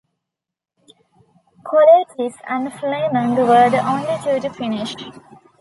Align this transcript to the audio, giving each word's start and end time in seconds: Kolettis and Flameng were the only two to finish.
Kolettis 1.63 2.33
and 2.47 2.69
Flameng 2.73 3.35
were 3.37 3.69
the 3.69 3.87
only 3.87 4.17
two 4.23 4.39
to 4.39 4.51
finish. 4.51 4.95